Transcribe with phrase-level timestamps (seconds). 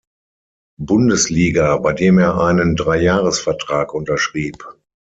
[0.79, 4.65] Bundesliga, bei dem er einen Dreijahresvertrag unterschrieb.